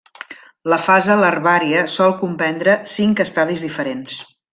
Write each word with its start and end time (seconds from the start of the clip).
La 0.73 0.77
fase 0.85 1.17
larvària 1.19 1.83
sol 1.97 2.15
comprendre 2.25 2.79
cinc 2.95 3.23
estadis 3.27 3.67
diferents. 3.67 4.19